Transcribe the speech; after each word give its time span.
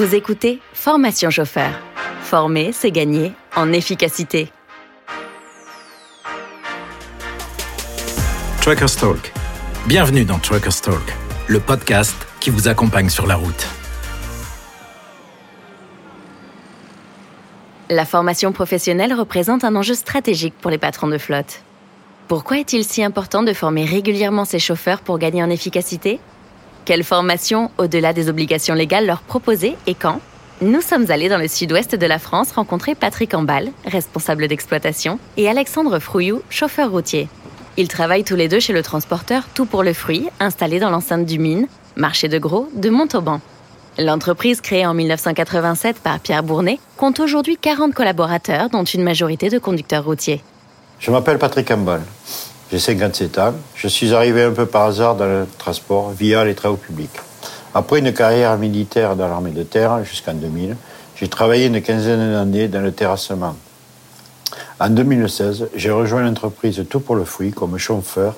Vous 0.00 0.14
écoutez 0.14 0.60
Formation 0.72 1.28
chauffeur. 1.28 1.72
Former, 2.22 2.72
c'est 2.72 2.90
gagner 2.90 3.32
en 3.54 3.70
efficacité. 3.70 4.50
Truckers 8.62 8.96
Talk. 8.96 9.30
Bienvenue 9.86 10.24
dans 10.24 10.38
Truckers 10.38 10.80
Talk, 10.80 11.02
le 11.48 11.60
podcast 11.60 12.16
qui 12.40 12.48
vous 12.48 12.66
accompagne 12.66 13.10
sur 13.10 13.26
la 13.26 13.36
route. 13.36 13.66
La 17.90 18.06
formation 18.06 18.52
professionnelle 18.52 19.12
représente 19.12 19.64
un 19.64 19.76
enjeu 19.76 19.92
stratégique 19.92 20.54
pour 20.62 20.70
les 20.70 20.78
patrons 20.78 21.08
de 21.08 21.18
flotte. 21.18 21.60
Pourquoi 22.26 22.58
est-il 22.58 22.84
si 22.84 23.04
important 23.04 23.42
de 23.42 23.52
former 23.52 23.84
régulièrement 23.84 24.46
ces 24.46 24.60
chauffeurs 24.60 25.02
pour 25.02 25.18
gagner 25.18 25.42
en 25.42 25.50
efficacité? 25.50 26.20
Quelle 26.90 27.04
formation, 27.04 27.70
au-delà 27.78 28.12
des 28.12 28.28
obligations 28.28 28.74
légales, 28.74 29.06
leur 29.06 29.20
proposer 29.20 29.76
et 29.86 29.94
quand 29.94 30.20
Nous 30.60 30.80
sommes 30.80 31.08
allés 31.12 31.28
dans 31.28 31.38
le 31.38 31.46
sud-ouest 31.46 31.94
de 31.94 32.04
la 32.04 32.18
France 32.18 32.50
rencontrer 32.50 32.96
Patrick 32.96 33.32
Ambal, 33.32 33.70
responsable 33.84 34.48
d'exploitation, 34.48 35.20
et 35.36 35.48
Alexandre 35.48 36.00
Frouillou, 36.00 36.42
chauffeur 36.50 36.90
routier. 36.90 37.28
Ils 37.76 37.86
travaillent 37.86 38.24
tous 38.24 38.34
les 38.34 38.48
deux 38.48 38.58
chez 38.58 38.72
le 38.72 38.82
transporteur 38.82 39.44
Tout 39.54 39.66
pour 39.66 39.84
le 39.84 39.92
fruit, 39.92 40.26
installé 40.40 40.80
dans 40.80 40.90
l'enceinte 40.90 41.26
du 41.26 41.38
Mine, 41.38 41.68
marché 41.94 42.26
de 42.26 42.40
gros 42.40 42.68
de 42.74 42.90
Montauban. 42.90 43.40
L'entreprise 43.96 44.60
créée 44.60 44.84
en 44.84 44.92
1987 44.92 46.00
par 46.00 46.18
Pierre 46.18 46.42
Bournet 46.42 46.80
compte 46.96 47.20
aujourd'hui 47.20 47.56
40 47.56 47.94
collaborateurs, 47.94 48.68
dont 48.68 48.82
une 48.82 49.04
majorité 49.04 49.48
de 49.48 49.60
conducteurs 49.60 50.04
routiers. 50.04 50.42
Je 50.98 51.12
m'appelle 51.12 51.38
Patrick 51.38 51.70
Ambal. 51.70 52.02
J'ai 52.70 52.78
57 52.78 53.38
ans. 53.38 53.54
Je 53.74 53.88
suis 53.88 54.14
arrivé 54.14 54.44
un 54.44 54.52
peu 54.52 54.64
par 54.64 54.82
hasard 54.82 55.16
dans 55.16 55.26
le 55.26 55.46
transport 55.58 56.10
via 56.10 56.44
les 56.44 56.54
travaux 56.54 56.76
publics. 56.76 57.18
Après 57.74 57.98
une 57.98 58.12
carrière 58.12 58.56
militaire 58.58 59.16
dans 59.16 59.26
l'armée 59.28 59.50
de 59.50 59.64
terre 59.64 60.04
jusqu'en 60.04 60.34
2000, 60.34 60.76
j'ai 61.16 61.28
travaillé 61.28 61.66
une 61.66 61.82
quinzaine 61.82 62.32
d'années 62.32 62.68
dans 62.68 62.80
le 62.80 62.92
terrassement. 62.92 63.56
En 64.78 64.88
2016, 64.90 65.68
j'ai 65.74 65.90
rejoint 65.90 66.22
l'entreprise 66.22 66.84
Tout 66.88 67.00
pour 67.00 67.16
le 67.16 67.24
fruit 67.24 67.50
comme 67.50 67.76
chauffeur 67.76 68.34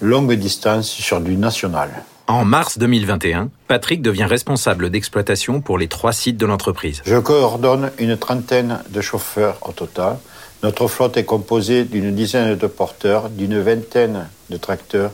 longue 0.00 0.34
distance 0.34 0.88
sur 0.88 1.20
du 1.20 1.36
national. 1.36 1.90
En 2.26 2.44
mars 2.44 2.78
2021, 2.78 3.48
Patrick 3.68 4.02
devient 4.02 4.24
responsable 4.24 4.90
d'exploitation 4.90 5.60
pour 5.60 5.78
les 5.78 5.88
trois 5.88 6.12
sites 6.12 6.36
de 6.36 6.46
l'entreprise. 6.46 7.02
Je 7.04 7.16
coordonne 7.16 7.90
une 7.98 8.16
trentaine 8.16 8.80
de 8.90 9.00
chauffeurs 9.00 9.58
au 9.62 9.72
total. 9.72 10.16
Notre 10.64 10.88
flotte 10.88 11.18
est 11.18 11.24
composée 11.24 11.84
d'une 11.84 12.14
dizaine 12.14 12.56
de 12.56 12.66
porteurs, 12.66 13.28
d'une 13.28 13.60
vingtaine 13.60 14.30
de 14.48 14.56
tracteurs, 14.56 15.10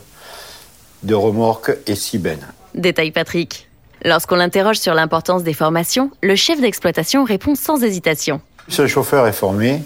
de 1.03 1.13
remorques 1.13 1.73
et 1.89 1.97
six 1.97 2.19
bennes. 2.19 2.47
Détaille 2.77 3.11
Patrick. 3.11 3.67
Lorsqu'on 4.05 4.37
l'interroge 4.37 4.79
sur 4.79 4.95
l'importance 4.95 5.43
des 5.43 5.53
formations, 5.53 6.13
le 6.23 6.37
chef 6.37 6.61
d'exploitation 6.61 7.25
répond 7.25 7.57
sans 7.57 7.83
hésitation. 7.83 8.41
Plus 8.69 8.79
le 8.79 8.87
chauffeur 8.87 9.27
est 9.27 9.33
formé, 9.33 9.83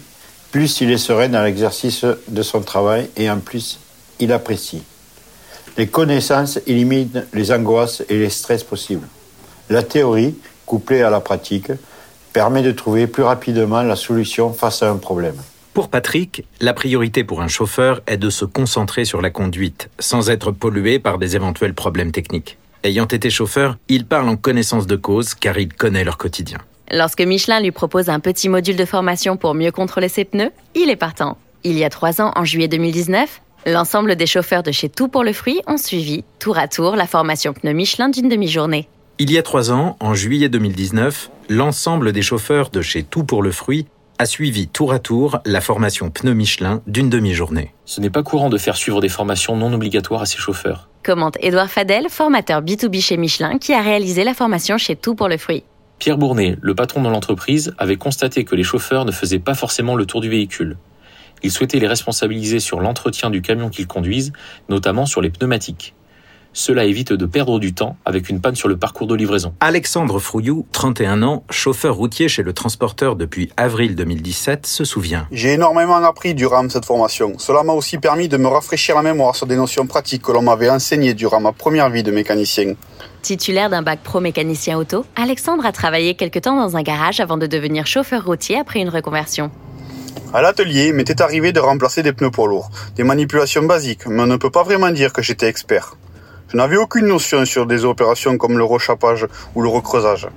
plus 0.52 0.82
il 0.82 0.90
est 0.90 0.98
serein 0.98 1.30
dans 1.30 1.42
l'exercice 1.42 2.04
de 2.28 2.42
son 2.42 2.60
travail 2.60 3.08
et 3.16 3.30
en 3.30 3.38
plus, 3.38 3.78
il 4.20 4.32
apprécie. 4.32 4.82
Les 5.78 5.86
connaissances 5.86 6.58
éliminent 6.66 7.22
les 7.32 7.52
angoisses 7.52 8.02
et 8.10 8.18
les 8.18 8.28
stress 8.28 8.64
possibles. 8.64 9.08
La 9.70 9.82
théorie, 9.82 10.34
couplée 10.66 11.00
à 11.00 11.08
la 11.08 11.20
pratique, 11.20 11.72
permet 12.34 12.60
de 12.60 12.72
trouver 12.72 13.06
plus 13.06 13.22
rapidement 13.22 13.82
la 13.82 13.96
solution 13.96 14.52
face 14.52 14.82
à 14.82 14.90
un 14.90 14.96
problème. 14.96 15.36
Pour 15.74 15.88
Patrick, 15.88 16.44
la 16.60 16.72
priorité 16.72 17.24
pour 17.24 17.42
un 17.42 17.48
chauffeur 17.48 18.00
est 18.06 18.16
de 18.16 18.30
se 18.30 18.44
concentrer 18.44 19.04
sur 19.04 19.20
la 19.20 19.30
conduite, 19.30 19.90
sans 19.98 20.30
être 20.30 20.52
pollué 20.52 21.00
par 21.00 21.18
des 21.18 21.34
éventuels 21.34 21.74
problèmes 21.74 22.12
techniques. 22.12 22.58
Ayant 22.84 23.06
été 23.06 23.28
chauffeur, 23.28 23.76
il 23.88 24.06
parle 24.06 24.28
en 24.28 24.36
connaissance 24.36 24.86
de 24.86 24.94
cause 24.94 25.34
car 25.34 25.58
il 25.58 25.72
connaît 25.72 26.04
leur 26.04 26.16
quotidien. 26.16 26.58
Lorsque 26.92 27.22
Michelin 27.22 27.60
lui 27.60 27.72
propose 27.72 28.08
un 28.08 28.20
petit 28.20 28.48
module 28.48 28.76
de 28.76 28.84
formation 28.84 29.36
pour 29.36 29.54
mieux 29.54 29.72
contrôler 29.72 30.08
ses 30.08 30.24
pneus, 30.24 30.52
il 30.76 30.90
est 30.90 30.96
partant. 30.96 31.38
Il 31.64 31.76
y 31.76 31.82
a 31.82 31.90
trois 31.90 32.20
ans, 32.20 32.30
en 32.36 32.44
juillet 32.44 32.68
2019, 32.68 33.42
l'ensemble 33.66 34.14
des 34.14 34.26
chauffeurs 34.26 34.62
de 34.62 34.70
chez 34.70 34.88
Tout 34.88 35.08
pour 35.08 35.24
le 35.24 35.32
fruit 35.32 35.60
ont 35.66 35.76
suivi, 35.76 36.22
tour 36.38 36.56
à 36.56 36.68
tour, 36.68 36.94
la 36.94 37.08
formation 37.08 37.52
pneus 37.52 37.72
Michelin 37.72 38.10
d'une 38.10 38.28
demi-journée. 38.28 38.86
Il 39.18 39.32
y 39.32 39.38
a 39.38 39.42
trois 39.42 39.72
ans, 39.72 39.96
en 39.98 40.14
juillet 40.14 40.48
2019, 40.48 41.30
l'ensemble 41.48 42.12
des 42.12 42.22
chauffeurs 42.22 42.70
de 42.70 42.80
chez 42.80 43.02
Tout 43.02 43.24
pour 43.24 43.42
le 43.42 43.50
fruit 43.50 43.86
a 44.18 44.26
suivi 44.26 44.68
tour 44.68 44.92
à 44.92 44.98
tour 44.98 45.38
la 45.44 45.60
formation 45.60 46.10
pneu 46.10 46.34
Michelin 46.34 46.82
d'une 46.86 47.10
demi-journée. 47.10 47.74
Ce 47.84 48.00
n'est 48.00 48.10
pas 48.10 48.22
courant 48.22 48.48
de 48.48 48.58
faire 48.58 48.76
suivre 48.76 49.00
des 49.00 49.08
formations 49.08 49.56
non 49.56 49.72
obligatoires 49.72 50.22
à 50.22 50.26
ses 50.26 50.38
chauffeurs. 50.38 50.88
Commente 51.02 51.36
Édouard 51.40 51.70
Fadel, 51.70 52.06
formateur 52.08 52.62
B2B 52.62 53.00
chez 53.00 53.16
Michelin, 53.16 53.58
qui 53.58 53.72
a 53.72 53.82
réalisé 53.82 54.24
la 54.24 54.34
formation 54.34 54.78
chez 54.78 54.96
Tout 54.96 55.14
pour 55.14 55.28
le 55.28 55.36
fruit. 55.36 55.64
Pierre 55.98 56.18
Bournet, 56.18 56.56
le 56.60 56.74
patron 56.74 57.02
de 57.02 57.08
l'entreprise, 57.08 57.74
avait 57.78 57.96
constaté 57.96 58.44
que 58.44 58.54
les 58.54 58.62
chauffeurs 58.62 59.04
ne 59.04 59.12
faisaient 59.12 59.38
pas 59.38 59.54
forcément 59.54 59.96
le 59.96 60.06
tour 60.06 60.20
du 60.20 60.28
véhicule. 60.28 60.76
Il 61.42 61.50
souhaitait 61.50 61.78
les 61.78 61.86
responsabiliser 61.86 62.60
sur 62.60 62.80
l'entretien 62.80 63.30
du 63.30 63.42
camion 63.42 63.68
qu'ils 63.68 63.86
conduisent, 63.86 64.32
notamment 64.68 65.06
sur 65.06 65.20
les 65.20 65.30
pneumatiques. 65.30 65.94
Cela 66.56 66.84
évite 66.84 67.12
de 67.12 67.26
perdre 67.26 67.58
du 67.58 67.74
temps 67.74 67.96
avec 68.04 68.28
une 68.28 68.40
panne 68.40 68.54
sur 68.54 68.68
le 68.68 68.76
parcours 68.76 69.08
de 69.08 69.16
livraison. 69.16 69.54
Alexandre 69.58 70.20
Frouillou, 70.20 70.66
31 70.70 71.24
ans, 71.24 71.42
chauffeur 71.50 71.96
routier 71.96 72.28
chez 72.28 72.44
le 72.44 72.52
transporteur 72.52 73.16
depuis 73.16 73.50
avril 73.56 73.96
2017, 73.96 74.64
se 74.64 74.84
souvient. 74.84 75.26
J'ai 75.32 75.54
énormément 75.54 75.96
appris 75.96 76.32
durant 76.32 76.68
cette 76.68 76.84
formation. 76.84 77.32
Cela 77.38 77.64
m'a 77.64 77.72
aussi 77.72 77.98
permis 77.98 78.28
de 78.28 78.36
me 78.36 78.46
rafraîchir 78.46 78.94
la 78.94 79.02
mémoire 79.02 79.34
sur 79.34 79.48
des 79.48 79.56
notions 79.56 79.88
pratiques 79.88 80.22
que 80.22 80.30
l'on 80.30 80.42
m'avait 80.42 80.70
enseignées 80.70 81.14
durant 81.14 81.40
ma 81.40 81.50
première 81.50 81.90
vie 81.90 82.04
de 82.04 82.12
mécanicien. 82.12 82.74
Titulaire 83.20 83.68
d'un 83.68 83.82
bac 83.82 83.98
pro 84.04 84.20
mécanicien 84.20 84.78
auto, 84.78 85.04
Alexandre 85.16 85.66
a 85.66 85.72
travaillé 85.72 86.14
quelque 86.14 86.38
temps 86.38 86.54
dans 86.54 86.76
un 86.76 86.82
garage 86.82 87.18
avant 87.18 87.36
de 87.36 87.48
devenir 87.48 87.84
chauffeur 87.88 88.24
routier 88.24 88.60
après 88.60 88.78
une 88.78 88.90
reconversion. 88.90 89.50
À 90.32 90.40
l'atelier, 90.40 90.86
il 90.88 90.94
m'était 90.94 91.20
arrivé 91.20 91.52
de 91.52 91.58
remplacer 91.58 92.04
des 92.04 92.12
pneus 92.12 92.30
poids 92.30 92.46
lourds, 92.46 92.70
des 92.94 93.02
manipulations 93.02 93.64
basiques, 93.64 94.06
mais 94.06 94.22
on 94.22 94.26
ne 94.26 94.36
peut 94.36 94.50
pas 94.50 94.62
vraiment 94.62 94.90
dire 94.90 95.12
que 95.12 95.20
j'étais 95.20 95.48
expert. 95.48 95.96
Je 96.48 96.56
n'avais 96.56 96.76
aucune 96.76 97.06
notion 97.06 97.44
sur 97.44 97.66
des 97.66 97.84
opérations 97.84 98.36
comme 98.36 98.58
le 98.58 98.64
rechappage 98.64 99.26
ou 99.54 99.62
le 99.62 99.68
recreusage. 99.68 100.28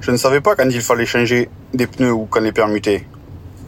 Je 0.00 0.10
ne 0.10 0.16
savais 0.16 0.40
pas 0.40 0.54
quand 0.56 0.68
il 0.68 0.80
fallait 0.80 1.06
changer 1.06 1.48
des 1.72 1.86
pneus 1.86 2.12
ou 2.12 2.26
quand 2.26 2.40
les 2.40 2.52
permuter. 2.52 3.06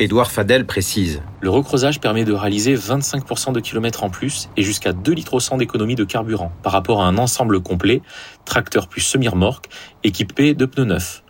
Édouard 0.00 0.32
Fadel 0.32 0.66
précise. 0.66 1.22
Le 1.40 1.50
recreusage 1.50 2.00
permet 2.00 2.24
de 2.24 2.32
réaliser 2.32 2.74
25% 2.74 3.52
de 3.52 3.60
kilomètres 3.60 4.02
en 4.02 4.10
plus 4.10 4.48
et 4.56 4.62
jusqu'à 4.62 4.92
2 4.92 5.12
litres 5.12 5.34
au 5.34 5.40
100 5.40 5.58
d'économie 5.58 5.94
de 5.94 6.04
carburant 6.04 6.50
par 6.64 6.72
rapport 6.72 7.00
à 7.00 7.06
un 7.06 7.16
ensemble 7.16 7.60
complet, 7.60 8.02
tracteur 8.44 8.88
plus 8.88 9.00
semi-remorque, 9.00 9.68
équipé 10.02 10.54
de 10.54 10.66
pneus 10.66 10.84
neufs. 10.84 11.22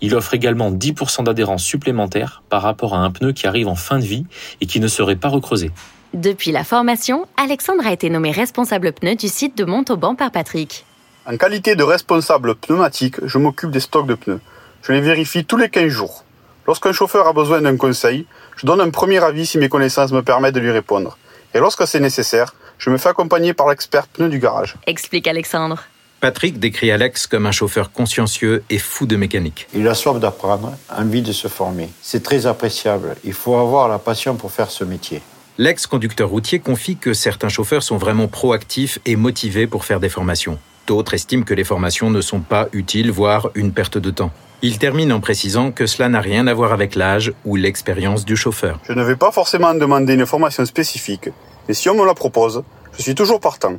Il 0.00 0.14
offre 0.14 0.34
également 0.34 0.70
10% 0.70 1.24
d'adhérence 1.24 1.64
supplémentaire 1.64 2.42
par 2.48 2.62
rapport 2.62 2.94
à 2.94 2.98
un 2.98 3.10
pneu 3.10 3.32
qui 3.32 3.48
arrive 3.48 3.66
en 3.66 3.74
fin 3.74 3.98
de 3.98 4.04
vie 4.04 4.24
et 4.60 4.66
qui 4.66 4.80
ne 4.80 4.88
serait 4.88 5.16
pas 5.16 5.28
recreusé. 5.28 5.72
Depuis 6.14 6.50
la 6.50 6.64
formation, 6.64 7.26
Alexandre 7.36 7.86
a 7.86 7.92
été 7.92 8.10
nommé 8.10 8.32
responsable 8.32 8.92
pneus 8.92 9.14
du 9.14 9.28
site 9.28 9.56
de 9.56 9.64
Montauban 9.64 10.16
par 10.16 10.32
Patrick. 10.32 10.84
En 11.24 11.36
qualité 11.36 11.76
de 11.76 11.84
responsable 11.84 12.56
pneumatique, 12.56 13.14
je 13.24 13.38
m'occupe 13.38 13.70
des 13.70 13.78
stocks 13.78 14.08
de 14.08 14.16
pneus. 14.16 14.40
Je 14.82 14.92
les 14.92 15.00
vérifie 15.00 15.44
tous 15.44 15.56
les 15.56 15.68
15 15.68 15.86
jours. 15.88 16.24
Lorsqu'un 16.66 16.90
chauffeur 16.90 17.28
a 17.28 17.32
besoin 17.32 17.60
d'un 17.60 17.76
conseil, 17.76 18.26
je 18.56 18.66
donne 18.66 18.80
un 18.80 18.90
premier 18.90 19.22
avis 19.22 19.46
si 19.46 19.56
mes 19.58 19.68
connaissances 19.68 20.10
me 20.10 20.22
permettent 20.22 20.56
de 20.56 20.60
lui 20.60 20.72
répondre. 20.72 21.16
Et 21.54 21.60
lorsque 21.60 21.86
c'est 21.86 22.00
nécessaire, 22.00 22.56
je 22.78 22.90
me 22.90 22.98
fais 22.98 23.10
accompagner 23.10 23.54
par 23.54 23.68
l'expert 23.68 24.08
pneu 24.08 24.28
du 24.28 24.40
garage. 24.40 24.74
Explique 24.88 25.28
Alexandre. 25.28 25.84
Patrick 26.20 26.58
décrit 26.58 26.90
Alex 26.90 27.28
comme 27.28 27.46
un 27.46 27.52
chauffeur 27.52 27.92
consciencieux 27.92 28.64
et 28.68 28.78
fou 28.78 29.06
de 29.06 29.14
mécanique. 29.14 29.68
Il 29.74 29.86
a 29.86 29.94
soif 29.94 30.18
d'apprendre, 30.18 30.72
envie 30.90 31.22
de 31.22 31.32
se 31.32 31.46
former. 31.46 31.88
C'est 32.02 32.24
très 32.24 32.46
appréciable. 32.46 33.14
Il 33.22 33.32
faut 33.32 33.56
avoir 33.56 33.88
la 33.88 34.00
passion 34.00 34.34
pour 34.34 34.50
faire 34.50 34.72
ce 34.72 34.82
métier. 34.82 35.22
L'ex-conducteur 35.60 36.30
routier 36.30 36.58
confie 36.58 36.96
que 36.96 37.12
certains 37.12 37.50
chauffeurs 37.50 37.82
sont 37.82 37.98
vraiment 37.98 38.28
proactifs 38.28 38.98
et 39.04 39.14
motivés 39.14 39.66
pour 39.66 39.84
faire 39.84 40.00
des 40.00 40.08
formations. 40.08 40.58
D'autres 40.86 41.12
estiment 41.12 41.42
que 41.42 41.52
les 41.52 41.64
formations 41.64 42.08
ne 42.08 42.22
sont 42.22 42.40
pas 42.40 42.68
utiles, 42.72 43.10
voire 43.10 43.50
une 43.54 43.70
perte 43.70 43.98
de 43.98 44.10
temps. 44.10 44.30
Il 44.62 44.78
termine 44.78 45.12
en 45.12 45.20
précisant 45.20 45.70
que 45.70 45.84
cela 45.84 46.08
n'a 46.08 46.22
rien 46.22 46.46
à 46.46 46.54
voir 46.54 46.72
avec 46.72 46.94
l'âge 46.94 47.34
ou 47.44 47.56
l'expérience 47.56 48.24
du 48.24 48.36
chauffeur. 48.36 48.80
Je 48.84 48.94
ne 48.94 49.02
vais 49.02 49.16
pas 49.16 49.32
forcément 49.32 49.74
demander 49.74 50.14
une 50.14 50.24
formation 50.24 50.64
spécifique, 50.64 51.28
mais 51.68 51.74
si 51.74 51.90
on 51.90 51.94
me 51.94 52.06
la 52.06 52.14
propose, 52.14 52.62
je 52.96 53.02
suis 53.02 53.14
toujours 53.14 53.38
partant. 53.38 53.74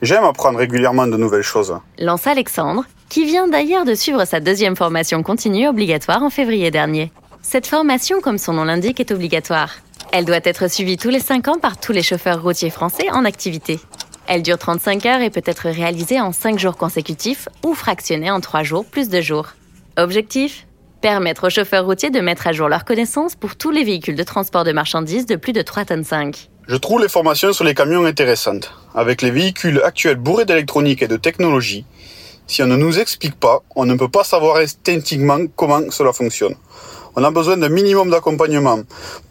J'aime 0.00 0.24
apprendre 0.24 0.58
régulièrement 0.58 1.06
de 1.06 1.18
nouvelles 1.18 1.42
choses. 1.42 1.76
Lance 1.98 2.26
Alexandre, 2.26 2.84
qui 3.10 3.26
vient 3.26 3.46
d'ailleurs 3.46 3.84
de 3.84 3.94
suivre 3.94 4.24
sa 4.24 4.40
deuxième 4.40 4.74
formation 4.74 5.22
continue 5.22 5.68
obligatoire 5.68 6.22
en 6.22 6.30
février 6.30 6.70
dernier. 6.70 7.12
Cette 7.42 7.66
formation, 7.66 8.22
comme 8.22 8.38
son 8.38 8.54
nom 8.54 8.64
l'indique, 8.64 9.00
est 9.00 9.12
obligatoire. 9.12 9.74
Elle 10.12 10.24
doit 10.24 10.40
être 10.42 10.68
suivie 10.68 10.96
tous 10.96 11.08
les 11.08 11.20
5 11.20 11.46
ans 11.46 11.58
par 11.60 11.78
tous 11.78 11.92
les 11.92 12.02
chauffeurs 12.02 12.42
routiers 12.42 12.70
français 12.70 13.08
en 13.12 13.24
activité. 13.24 13.78
Elle 14.26 14.42
dure 14.42 14.58
35 14.58 15.06
heures 15.06 15.20
et 15.20 15.30
peut 15.30 15.42
être 15.44 15.68
réalisée 15.68 16.20
en 16.20 16.32
5 16.32 16.58
jours 16.58 16.76
consécutifs 16.76 17.48
ou 17.64 17.74
fractionnée 17.74 18.30
en 18.30 18.40
3 18.40 18.64
jours 18.64 18.84
plus 18.84 19.08
de 19.08 19.20
jours. 19.20 19.50
Objectif? 19.96 20.66
Permettre 21.00 21.46
aux 21.46 21.50
chauffeurs 21.50 21.86
routiers 21.86 22.10
de 22.10 22.20
mettre 22.20 22.48
à 22.48 22.52
jour 22.52 22.68
leurs 22.68 22.84
connaissances 22.84 23.36
pour 23.36 23.54
tous 23.54 23.70
les 23.70 23.84
véhicules 23.84 24.16
de 24.16 24.22
transport 24.24 24.64
de 24.64 24.72
marchandises 24.72 25.26
de 25.26 25.36
plus 25.36 25.52
de 25.52 25.62
3 25.62 25.84
tonnes 25.84 26.04
5. 26.04 26.50
Je 26.66 26.76
trouve 26.76 27.00
les 27.00 27.08
formations 27.08 27.52
sur 27.52 27.64
les 27.64 27.74
camions 27.74 28.04
intéressantes. 28.04 28.74
Avec 28.96 29.22
les 29.22 29.30
véhicules 29.30 29.80
actuels 29.84 30.16
bourrés 30.16 30.44
d'électronique 30.44 31.02
et 31.02 31.08
de 31.08 31.16
technologie, 31.16 31.84
Si 32.50 32.64
on 32.64 32.66
ne 32.66 32.74
nous 32.74 32.98
explique 32.98 33.36
pas, 33.36 33.62
on 33.76 33.86
ne 33.86 33.94
peut 33.94 34.08
pas 34.08 34.24
savoir 34.24 34.56
instinctivement 34.56 35.38
comment 35.54 35.88
cela 35.92 36.12
fonctionne. 36.12 36.56
On 37.16 37.24
a 37.24 37.30
besoin 37.30 37.56
d'un 37.56 37.68
minimum 37.68 38.10
d'accompagnement 38.10 38.80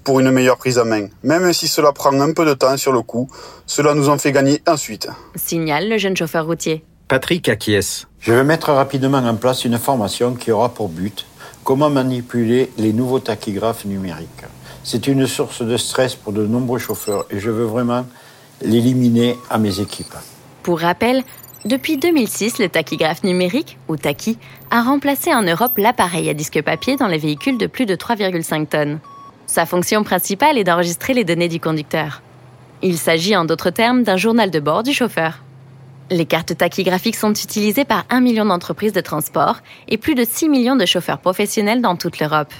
pour 0.04 0.20
une 0.20 0.32
meilleure 0.32 0.58
prise 0.58 0.78
à 0.78 0.84
main. 0.84 1.08
Même 1.24 1.54
si 1.54 1.68
cela 1.68 1.92
prend 1.92 2.20
un 2.20 2.34
peu 2.34 2.46
de 2.46 2.54
temps 2.54 2.76
sur 2.78 2.92
le 2.92 3.02
coup, 3.02 3.30
cela 3.66 3.94
nous 3.94 4.10
en 4.10 4.18
fait 4.18 4.32
gagner 4.32 4.62
ensuite. 4.68 5.08
Signale 5.36 5.90
le 5.90 5.98
jeune 5.98 6.18
chauffeur 6.18 6.46
routier. 6.46 6.84
Patrick 7.08 7.50
acquiesce. 7.50 8.08
Je 8.20 8.34
vais 8.34 8.44
mettre 8.44 8.72
rapidement 8.72 9.18
en 9.18 9.36
place 9.36 9.66
une 9.66 9.80
formation 9.80 10.36
qui 10.36 10.52
aura 10.52 10.70
pour 10.70 10.90
but 10.90 11.26
comment 11.64 11.90
manipuler 11.90 12.72
les 12.78 12.94
nouveaux 12.94 13.20
tachygraphes 13.20 13.86
numériques. 13.86 14.46
C'est 14.84 15.08
une 15.08 15.28
source 15.28 15.62
de 15.62 15.78
stress 15.78 16.16
pour 16.16 16.34
de 16.34 16.46
nombreux 16.46 16.80
chauffeurs 16.80 17.26
et 17.30 17.40
je 17.40 17.50
veux 17.50 17.66
vraiment 17.66 18.06
l'éliminer 18.62 19.38
à 19.50 19.58
mes 19.58 19.80
équipes. 19.80 20.16
Pour 20.64 20.80
rappel, 20.82 21.24
depuis 21.66 21.98
2006, 21.98 22.60
le 22.60 22.70
tachygraphe 22.70 23.24
numérique, 23.24 23.78
ou 23.90 23.98
TACHI, 23.98 24.38
a 24.72 24.82
remplacé 24.82 25.34
en 25.34 25.42
Europe 25.42 25.78
l'appareil 25.78 26.30
à 26.30 26.34
disque 26.34 26.62
papier 26.62 26.96
dans 26.96 27.08
les 27.08 27.18
véhicules 27.18 27.58
de 27.58 27.68
plus 27.68 27.86
de 27.86 27.96
3,5 27.96 28.68
tonnes. 28.68 29.00
Sa 29.46 29.66
fonction 29.66 30.04
principale 30.04 30.58
est 30.58 30.64
d'enregistrer 30.64 31.14
les 31.14 31.26
données 31.26 31.50
du 31.50 31.60
conducteur. 31.60 32.22
Il 32.82 32.98
s'agit 32.98 33.36
en 33.36 33.44
d'autres 33.44 33.72
termes 33.72 34.04
d'un 34.04 34.16
journal 34.16 34.52
de 34.52 34.60
bord 34.60 34.84
du 34.84 34.94
chauffeur. 34.94 35.40
Les 36.12 36.26
cartes 36.26 36.58
tachygraphiques 36.58 37.18
sont 37.18 37.34
utilisées 37.34 37.84
par 37.84 38.06
1 38.10 38.22
million 38.22 38.46
d'entreprises 38.46 38.94
de 38.94 39.02
transport 39.02 39.58
et 39.88 39.98
plus 39.98 40.16
de 40.16 40.24
6 40.24 40.50
millions 40.50 40.76
de 40.78 40.86
chauffeurs 40.86 41.20
professionnels 41.20 41.82
dans 41.82 41.98
toute 41.98 42.20
l'Europe. 42.20 42.54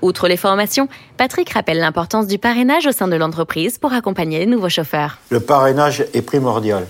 Outre 0.00 0.28
les 0.28 0.36
formations, 0.36 0.88
Patrick 1.16 1.50
rappelle 1.50 1.78
l'importance 1.78 2.26
du 2.26 2.38
parrainage 2.38 2.86
au 2.86 2.92
sein 2.92 3.08
de 3.08 3.16
l'entreprise 3.16 3.78
pour 3.78 3.92
accompagner 3.92 4.38
les 4.38 4.46
nouveaux 4.46 4.68
chauffeurs. 4.68 5.18
Le 5.30 5.40
parrainage 5.40 6.04
est 6.12 6.22
primordial. 6.22 6.86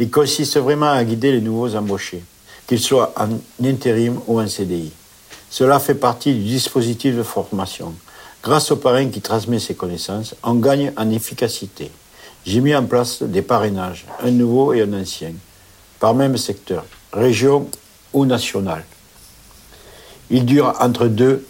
Il 0.00 0.10
consiste 0.10 0.58
vraiment 0.58 0.90
à 0.90 1.02
guider 1.02 1.32
les 1.32 1.40
nouveaux 1.40 1.74
embauchés, 1.74 2.22
qu'ils 2.66 2.80
soient 2.80 3.12
en 3.16 3.28
intérim 3.64 4.20
ou 4.26 4.40
en 4.40 4.46
CDI. 4.46 4.92
Cela 5.50 5.80
fait 5.80 5.94
partie 5.94 6.34
du 6.34 6.44
dispositif 6.44 7.16
de 7.16 7.22
formation. 7.22 7.94
Grâce 8.42 8.70
au 8.70 8.76
parrain 8.76 9.08
qui 9.08 9.20
transmet 9.20 9.58
ses 9.58 9.74
connaissances, 9.74 10.34
on 10.44 10.54
gagne 10.54 10.92
en 10.96 11.10
efficacité. 11.10 11.90
J'ai 12.46 12.60
mis 12.60 12.74
en 12.74 12.84
place 12.84 13.22
des 13.22 13.42
parrainages, 13.42 14.06
un 14.22 14.30
nouveau 14.30 14.72
et 14.72 14.82
un 14.82 14.92
ancien, 14.92 15.32
par 15.98 16.14
même 16.14 16.36
secteur, 16.36 16.84
région 17.12 17.68
ou 18.12 18.24
national. 18.24 18.84
Il 20.30 20.44
dure 20.44 20.74
entre 20.80 21.08
deux 21.08 21.46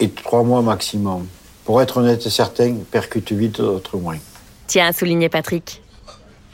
et 0.00 0.10
trois 0.10 0.42
mois 0.42 0.62
maximum. 0.62 1.26
Pour 1.64 1.80
être 1.80 1.98
honnête 1.98 2.26
et 2.26 2.30
certain, 2.30 2.74
percute 2.90 3.30
vite 3.30 3.58
d'autres 3.60 3.96
moins. 3.96 4.18
Tiens 4.66 4.88
à 4.88 4.92
souligner 4.92 5.28
Patrick. 5.28 5.81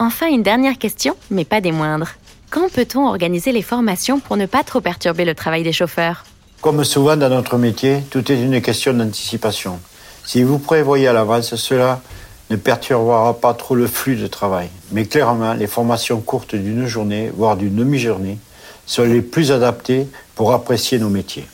Enfin, 0.00 0.29
une 0.29 0.45
dernière 0.45 0.79
question, 0.79 1.17
mais 1.31 1.45
pas 1.45 1.61
des 1.61 1.73
moindres. 1.73 2.11
Quand 2.50 2.71
peut-on 2.73 3.09
organiser 3.09 3.50
les 3.50 3.62
formations 3.62 4.21
pour 4.21 4.37
ne 4.37 4.47
pas 4.47 4.62
trop 4.62 4.81
perturber 4.81 5.25
le 5.25 5.35
travail 5.35 5.65
des 5.65 5.73
chauffeurs? 5.73 6.25
Comme 6.61 6.85
souvent 6.85 7.17
dans 7.17 7.29
notre 7.29 7.59
métier, 7.59 8.03
tout 8.09 8.31
est 8.31 8.41
une 8.41 8.62
question 8.62 8.93
d'anticipation. 8.95 9.81
Si 10.25 10.45
vous 10.45 10.61
prévoyez 10.61 11.09
à 11.09 11.12
l'avance, 11.12 11.56
cela 11.56 12.00
ne 12.49 12.56
perturbera 12.56 13.35
pas 13.35 13.55
trop 13.55 13.75
le 13.75 13.89
flux 13.89 14.15
de 14.15 14.29
travail. 14.29 14.69
Mais 14.93 15.05
clairement, 15.05 15.55
les 15.55 15.67
formations 15.67 16.21
courtes 16.21 16.55
d'une 16.55 16.87
journée, 16.87 17.31
voire 17.37 17.56
d'une 17.56 17.75
demi-journée, 17.75 18.39
sont 18.87 19.03
les 19.03 19.21
plus 19.21 19.51
adaptées 19.51 20.06
pour 20.37 20.53
apprécier 20.53 20.99
nos 20.99 21.11
métiers. 21.11 21.47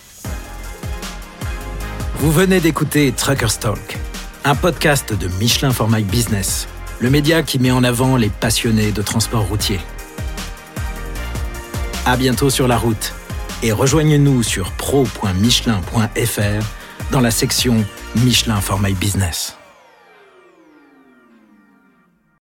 Vous 2.16 2.30
venez 2.30 2.60
d'écouter 2.60 3.10
Truckers 3.12 3.58
Talk, 3.58 3.98
un 4.44 4.54
podcast 4.54 5.12
de 5.18 5.28
Michelin 5.40 5.72
for 5.72 5.88
My 5.88 6.02
Business 6.02 6.68
le 7.04 7.10
média 7.10 7.42
qui 7.42 7.58
met 7.58 7.70
en 7.70 7.84
avant 7.84 8.16
les 8.16 8.30
passionnés 8.30 8.90
de 8.90 9.02
transport 9.02 9.46
routier. 9.46 9.78
À 12.06 12.16
bientôt 12.16 12.48
sur 12.48 12.66
la 12.66 12.78
route 12.78 13.12
et 13.62 13.72
rejoignez-nous 13.72 14.42
sur 14.42 14.70
pro.michelin.fr 14.72 16.64
dans 17.12 17.20
la 17.20 17.30
section 17.30 17.84
Michelin 18.16 18.62
for 18.62 18.80
My 18.80 18.94
Business. 18.94 19.54